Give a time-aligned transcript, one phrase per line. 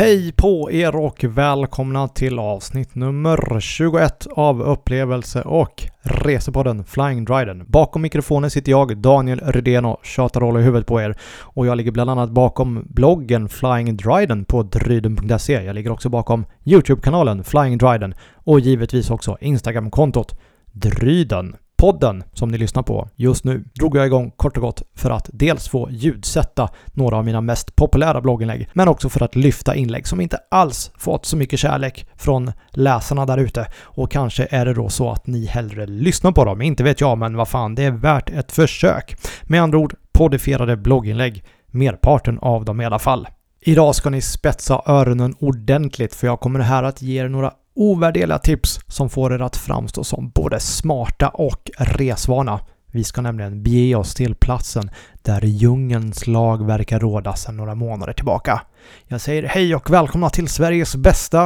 [0.00, 7.64] Hej på er och välkomna till avsnitt nummer 21 av Upplevelse och Resepodden Flying Dryden.
[7.66, 11.16] Bakom mikrofonen sitter jag, Daniel Rydén och tjatar roll i huvudet på er.
[11.40, 15.52] Och jag ligger bland annat bakom bloggen Flying Dryden på dryden.se.
[15.52, 20.40] Jag ligger också bakom YouTube-kanalen Flying Dryden och givetvis också Instagram-kontot
[20.72, 21.56] Dryden.
[21.80, 25.30] Podden som ni lyssnar på just nu drog jag igång kort och gott för att
[25.32, 30.06] dels få ljudsätta några av mina mest populära blogginlägg, men också för att lyfta inlägg
[30.06, 33.66] som inte alls fått så mycket kärlek från läsarna där ute.
[33.82, 37.18] Och kanske är det då så att ni hellre lyssnar på dem, inte vet jag,
[37.18, 39.16] men vad fan, det är värt ett försök.
[39.42, 43.28] Med andra ord, podifierade blogginlägg, merparten av dem i alla fall.
[43.60, 48.38] Idag ska ni spetsa öronen ordentligt för jag kommer här att ge er några ovärderliga
[48.38, 52.60] tips som får er att framstå som både smarta och resvana.
[52.92, 54.90] Vi ska nämligen bege oss till platsen
[55.22, 58.62] där djungelns lag verkar råda sedan några månader tillbaka.
[59.06, 61.42] Jag säger hej och välkomna till Sveriges bästa,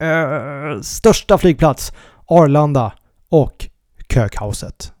[0.00, 1.92] äh, största flygplats,
[2.26, 2.92] Arlanda
[3.28, 3.68] och
[4.08, 4.92] kökaoset.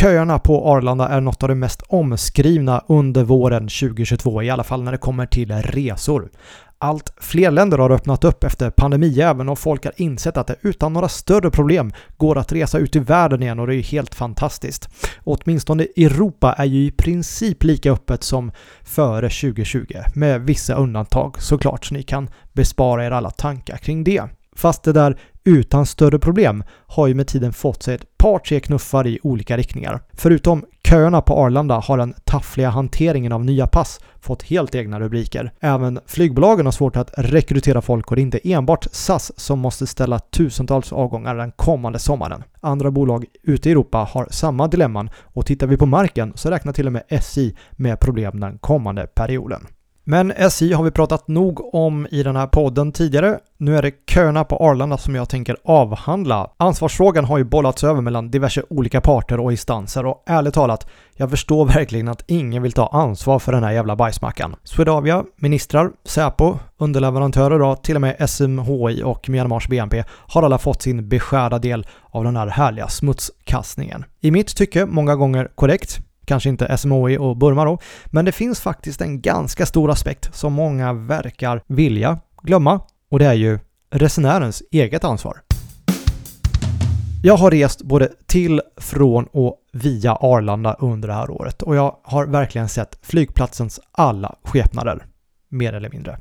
[0.00, 4.82] Köerna på Arlanda är något av det mest omskrivna under våren 2022, i alla fall
[4.82, 6.30] när det kommer till resor.
[6.78, 10.92] Allt fler länder har öppnat upp efter pandemijäveln och folk har insett att det utan
[10.92, 14.14] några större problem går att resa ut i världen igen och det är ju helt
[14.14, 14.88] fantastiskt.
[15.24, 18.52] åtminstone Europa är ju i princip lika öppet som
[18.82, 24.22] före 2020 med vissa undantag såklart så ni kan bespara er alla tankar kring det.
[24.56, 28.60] Fast det där utan större problem har ju med tiden fått sig ett par tre
[28.60, 30.00] knuffar i olika riktningar.
[30.12, 35.52] Förutom köerna på Arlanda har den taffliga hanteringen av nya pass fått helt egna rubriker.
[35.60, 39.86] Även flygbolagen har svårt att rekrytera folk och det är inte enbart SAS som måste
[39.86, 42.44] ställa tusentals avgångar den kommande sommaren.
[42.60, 46.72] Andra bolag ute i Europa har samma dilemman och tittar vi på marken så räknar
[46.72, 49.66] till och med SJ med problem den kommande perioden.
[50.08, 53.38] Men SJ har vi pratat nog om i den här podden tidigare.
[53.58, 56.50] Nu är det köerna på Arlanda som jag tänker avhandla.
[56.56, 61.30] Ansvarsfrågan har ju bollats över mellan diverse olika parter och instanser och ärligt talat, jag
[61.30, 64.56] förstår verkligen att ingen vill ta ansvar för den här jävla bajsmackan.
[64.64, 70.82] Swedavia, ministrar, Säpo, underleverantörer och till och med SMHI och Myanmars BNP har alla fått
[70.82, 74.04] sin beskärda del av den här härliga smutskastningen.
[74.20, 78.60] I mitt tycke många gånger korrekt, kanske inte SMHI och Burma då, men det finns
[78.60, 83.58] faktiskt en ganska stor aspekt som många verkar vilja glömma och det är ju
[83.90, 85.40] resenärens eget ansvar.
[87.22, 91.96] Jag har rest både till, från och via Arlanda under det här året och jag
[92.02, 95.06] har verkligen sett flygplatsens alla skepnader,
[95.48, 96.18] mer eller mindre.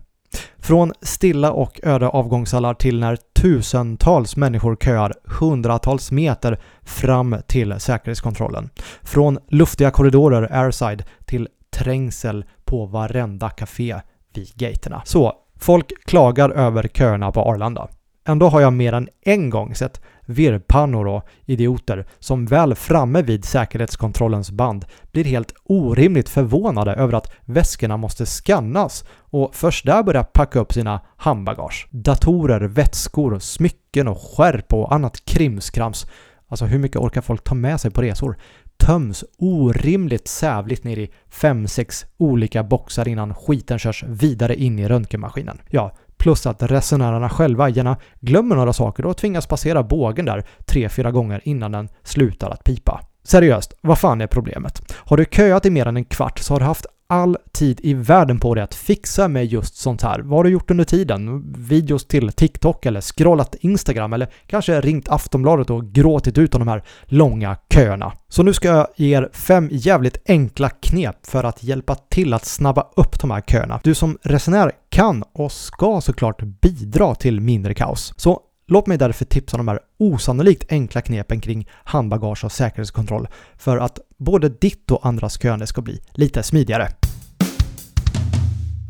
[0.66, 8.70] Från stilla och öde avgångshallar till när tusentals människor köar hundratals meter fram till säkerhetskontrollen.
[9.04, 14.02] Från luftiga korridorer airside till trängsel på varenda café
[14.34, 15.02] vid gaterna.
[15.06, 17.88] Så, folk klagar över köerna på Arlanda.
[18.28, 23.46] Ändå har jag mer än en gång sett virrpannor och idioter som väl framme vid
[23.46, 30.24] säkerhetskontrollens band blir helt orimligt förvånade över att väskorna måste skannas och först där börjar
[30.24, 31.88] packa upp sina handbagage.
[31.91, 36.06] Datorer, vätskor, smycken och skärp och annat krimskrams.
[36.47, 38.38] Alltså hur mycket orkar folk ta med sig på resor?
[38.78, 45.62] töms orimligt sävligt ner i 5-6 olika boxar innan skiten körs vidare in i röntgenmaskinen.
[45.69, 51.12] Ja, Plus att resenärerna själva gärna glömmer några saker och tvingas passera bågen där 3-4
[51.12, 53.02] gånger innan den slutar att pipa.
[53.24, 54.94] Seriöst, vad fan är problemet?
[54.96, 57.94] Har du köat i mer än en kvart så har du haft all tid i
[57.94, 60.20] världen på dig att fixa med just sånt här.
[60.20, 61.54] Vad har du gjort under tiden?
[61.58, 66.68] Videos till TikTok eller scrollat Instagram eller kanske ringt Aftonbladet och gråtit ut om de
[66.68, 68.14] här långa köerna.
[68.28, 72.46] Så nu ska jag ge er fem jävligt enkla knep för att hjälpa till att
[72.46, 73.80] snabba upp de här köerna.
[73.84, 78.14] Du som resenär kan och ska såklart bidra till mindre kaos.
[78.18, 83.28] Så Låt mig därför tipsa om de här osannolikt enkla knepen kring handbagage och säkerhetskontroll
[83.58, 86.88] för att både ditt och andras köande ska bli lite smidigare.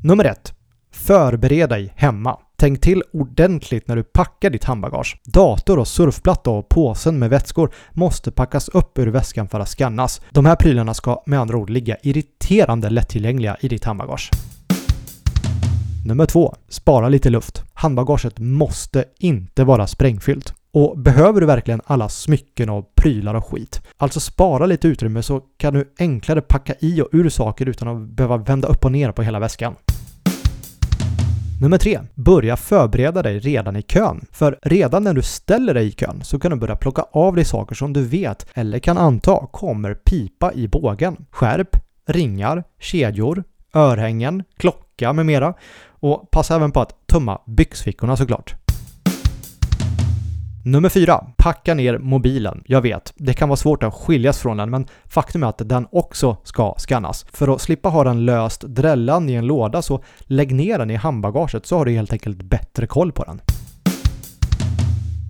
[0.04, 0.54] Nummer 1.
[0.92, 2.40] Förbered dig hemma.
[2.58, 5.22] Tänk till ordentligt när du packar ditt handbagage.
[5.26, 10.22] Dator och surfplatta och påsen med vätskor måste packas upp ur väskan för att skannas.
[10.30, 14.32] De här prylarna ska med andra ord ligga irriterande lättillgängliga i ditt handbagage.
[16.06, 16.56] Nummer två.
[16.70, 17.64] Spara lite luft.
[17.74, 20.54] Handbagaget måste inte vara sprängfyllt.
[20.74, 23.82] Och behöver du verkligen alla smycken och prylar och skit?
[23.98, 28.10] Alltså spara lite utrymme så kan du enklare packa i och ur saker utan att
[28.10, 29.76] behöva vända upp och ner på hela väskan.
[31.62, 32.00] Nummer tre.
[32.16, 34.26] Börja förbereda dig redan i kön.
[34.32, 37.46] För redan när du ställer dig i kön så kan du börja plocka av dig
[37.46, 41.26] saker som du vet eller kan anta kommer pipa i bågen.
[41.32, 41.76] Skärp,
[42.08, 43.44] ringar, kedjor,
[43.74, 45.54] örhängen, klockor klocka med mera.
[46.00, 48.56] Och passa även på att tömma byxfickorna såklart.
[50.66, 52.64] Nummer fyra, packa ner mobilen.
[52.66, 55.88] Jag vet, det kan vara svårt att skiljas från den, men faktum är att den
[55.92, 57.26] också ska skannas.
[57.32, 60.96] För att slippa ha den löst drällan i en låda så lägg ner den i
[60.96, 63.42] handbagaget så har du helt enkelt bättre koll på den.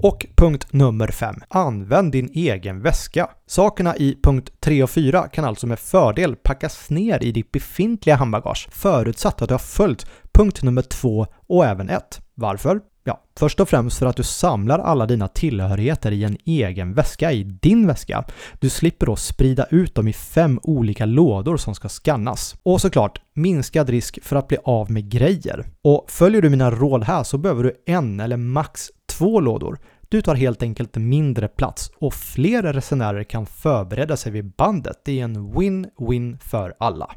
[0.01, 1.35] Och punkt nummer 5.
[1.47, 3.29] Använd din egen väska.
[3.47, 8.15] Sakerna i punkt 3 och 4 kan alltså med fördel packas ner i ditt befintliga
[8.15, 12.21] handbagage förutsatt att du har följt punkt nummer 2 och även 1.
[12.33, 12.79] Varför?
[13.07, 17.31] Ja, först och främst för att du samlar alla dina tillhörigheter i en egen väska
[17.31, 18.23] i din väska.
[18.59, 22.55] Du slipper då sprida ut dem i fem olika lådor som ska skannas.
[22.63, 25.65] Och såklart, minskad risk för att bli av med grejer.
[25.81, 29.79] Och följer du mina råd här så behöver du en eller max två lådor.
[30.09, 35.01] Du tar helt enkelt mindre plats och fler resenärer kan förbereda sig vid bandet.
[35.05, 37.11] Det är en win-win för alla.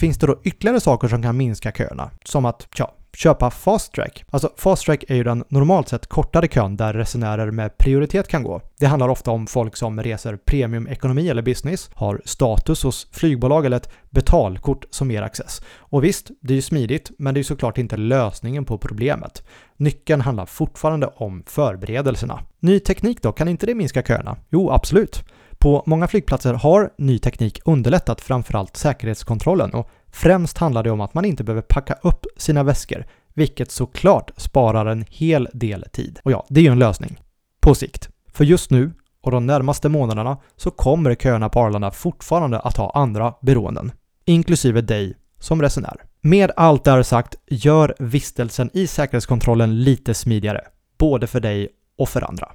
[0.00, 2.10] Finns det då ytterligare saker som kan minska köerna?
[2.24, 4.24] Som att, ja, köpa Fast Track.
[4.30, 8.42] Alltså Fast Track är ju den normalt sett kortare kön där resenärer med prioritet kan
[8.42, 8.60] gå.
[8.78, 13.76] Det handlar ofta om folk som reser premiumekonomi eller business, har status hos flygbolag eller
[13.76, 15.62] ett betalkort som ger access.
[15.78, 19.42] Och visst, det är ju smidigt, men det är ju såklart inte lösningen på problemet.
[19.76, 22.40] Nyckeln handlar fortfarande om förberedelserna.
[22.60, 24.36] Ny teknik då, kan inte det minska köerna?
[24.50, 25.24] Jo, absolut.
[25.62, 31.14] På många flygplatser har ny teknik underlättat framförallt säkerhetskontrollen och främst handlar det om att
[31.14, 36.20] man inte behöver packa upp sina väskor, vilket såklart sparar en hel del tid.
[36.24, 37.20] Och ja, det är ju en lösning.
[37.60, 38.08] På sikt.
[38.32, 38.92] För just nu
[39.22, 43.92] och de närmaste månaderna så kommer köerna på Arlanda fortfarande att ha andra beroenden,
[44.24, 45.96] inklusive dig som resenär.
[46.20, 50.60] Med allt det här sagt, gör vistelsen i säkerhetskontrollen lite smidigare,
[50.98, 51.68] både för dig
[51.98, 52.48] och för andra.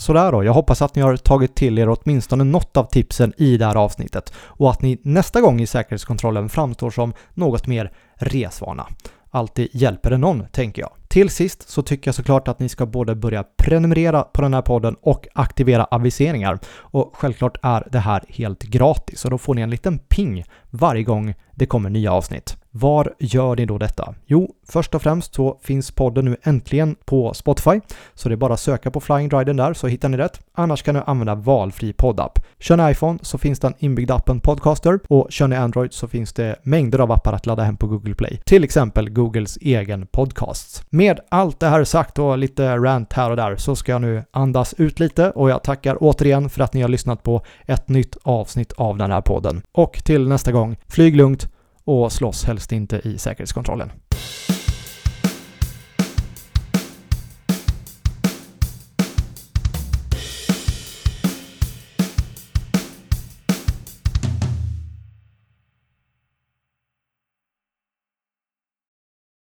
[0.00, 3.56] Sådär då, jag hoppas att ni har tagit till er åtminstone något av tipsen i
[3.56, 8.86] det här avsnittet och att ni nästa gång i säkerhetskontrollen framstår som något mer resvana.
[9.30, 10.90] Alltid hjälper det någon, tänker jag.
[11.08, 14.62] Till sist så tycker jag såklart att ni ska både börja prenumerera på den här
[14.62, 16.58] podden och aktivera aviseringar.
[16.70, 21.02] Och självklart är det här helt gratis och då får ni en liten ping varje
[21.02, 22.56] gång det kommer nya avsnitt.
[22.72, 24.14] Var gör ni då detta?
[24.26, 27.80] Jo, först och främst så finns podden nu äntligen på Spotify,
[28.14, 30.40] så det är bara att söka på Flying Driden där så hittar ni rätt.
[30.54, 32.38] Annars kan du använda valfri poddapp.
[32.58, 36.32] Kör ni iPhone så finns den inbyggda appen Podcaster och kör ni Android så finns
[36.32, 38.40] det mängder av appar att ladda hem på Google Play.
[38.44, 40.84] Till exempel Googles egen podcast.
[40.90, 44.22] Med allt det här sagt och lite rant här och där så ska jag nu
[44.30, 48.16] andas ut lite och jag tackar återigen för att ni har lyssnat på ett nytt
[48.22, 49.62] avsnitt av den här podden.
[49.72, 51.48] Och till nästa gång, flyg lugnt
[51.90, 53.92] och slåss helst inte i säkerhetskontrollen.